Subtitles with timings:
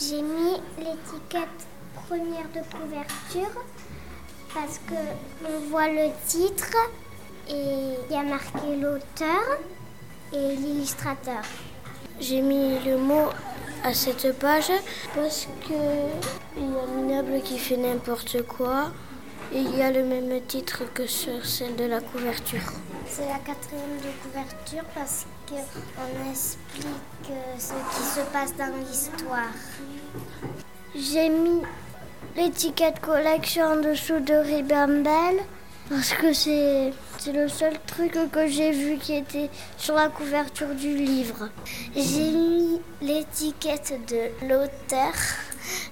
[0.00, 1.48] J'ai mis l'étiquette
[2.06, 3.62] première de couverture
[4.54, 4.94] parce que
[5.46, 6.76] on voit le titre
[7.48, 9.58] et il y a marqué l'auteur
[10.32, 11.42] et l'illustrateur.
[12.20, 13.28] J'ai mis le mot
[13.84, 14.70] à cette page
[15.14, 15.74] parce que
[16.56, 18.90] il y a Minable qui fait n'importe quoi
[19.52, 22.60] et il y a le même titre que sur celle de la couverture.
[23.06, 29.54] C'est la quatrième de couverture parce qu'on explique euh, ce qui se passe dans l'histoire.
[30.94, 31.62] J'ai mis
[32.36, 35.40] l'étiquette collection en dessous de Ribambelle
[35.88, 36.92] parce que c'est
[37.32, 41.48] le seul truc que j'ai vu qui était sur la couverture du livre.
[41.94, 45.12] J'ai mis l'étiquette de l'auteur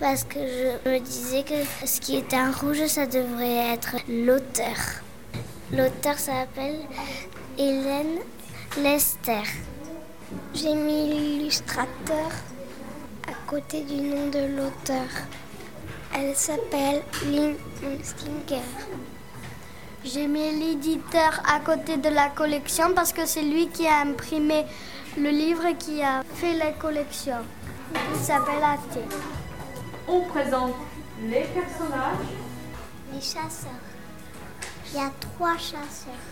[0.00, 4.76] parce que je me disais que ce qui était en rouge, ça devrait être l'auteur.
[5.72, 6.80] L'auteur s'appelle
[7.58, 8.18] Hélène
[8.78, 9.42] Lester.
[10.54, 12.30] J'ai mis l'illustrateur
[13.28, 15.08] à côté du nom de l'auteur.
[16.14, 17.56] Elle s'appelle Lynn
[18.02, 18.62] Stinker.
[20.04, 24.64] J'ai mis l'éditeur à côté de la collection parce que c'est lui qui a imprimé
[25.16, 27.36] le livre et qui a fait la collection.
[27.94, 29.02] Il s'appelle Athé.
[30.08, 30.74] On présente
[31.22, 32.26] les personnages.
[33.14, 33.70] Les chasseurs.
[34.90, 36.26] Il y a trois chasseurs.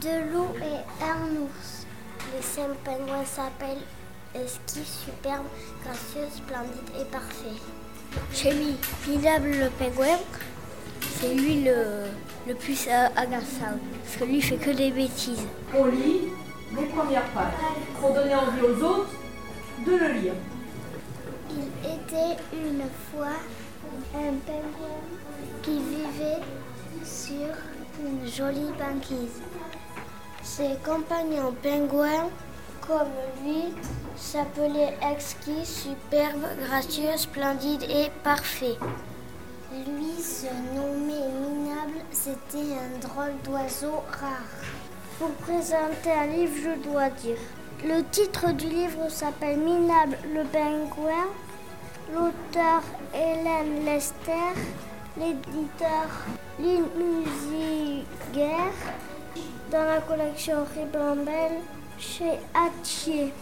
[0.00, 1.86] Deux loups et un ours.
[2.34, 3.84] Les cinq pingouins s'appellent
[4.34, 5.46] Esquis, superbe,
[5.84, 7.60] gracieux, splendide et parfait.
[8.32, 10.18] J'ai mis Minable le pingouin.
[11.20, 12.06] C'est lui le,
[12.48, 13.76] le plus euh, agaçant.
[14.02, 15.46] Parce que lui fait que des bêtises.
[15.76, 16.28] On lit
[16.76, 17.52] les premières pages
[18.00, 19.10] pour donner envie aux autres
[19.86, 20.32] de le lire.
[21.50, 23.36] Il était une fois
[24.14, 25.00] un pingouin
[25.62, 26.42] qui vivait
[27.04, 27.54] sur
[28.00, 29.42] une jolie banquise.
[30.42, 32.30] Ses compagnons pingouins,
[32.86, 33.08] comme
[33.44, 33.74] lui,
[34.16, 38.78] s'appelaient exquis, superbe, gracieux, splendide et parfait.
[39.72, 40.87] Lui se nommait
[42.20, 44.58] c'était un drôle d'oiseau rare.
[45.18, 47.36] Pour présenter un livre, je dois dire.
[47.84, 51.28] Le titre du livre s'appelle Minable le pingouin.
[52.12, 52.82] L'auteur
[53.14, 54.54] Hélène Lester.
[55.16, 56.08] L'éditeur
[56.58, 58.72] Lynn Musiger.
[59.70, 61.60] Dans la collection Ribambelle
[61.98, 63.32] chez Hatier.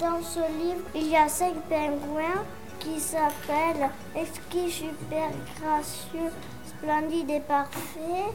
[0.00, 2.42] Dans ce livre, il y a cinq pingouins
[2.88, 6.30] qui s'appellent Exquis, super, gracieux,
[6.66, 8.32] splendide et parfait?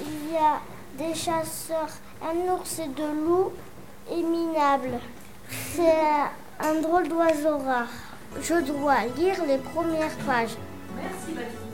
[0.00, 0.60] Il y a
[0.98, 1.88] des chasseurs,
[2.22, 3.52] un ours et deux loups,
[4.10, 4.98] et minable.
[5.48, 5.84] C'est
[6.60, 7.88] un drôle d'oiseau rare.
[8.42, 10.56] Je dois lire les premières pages.
[10.96, 11.69] Merci.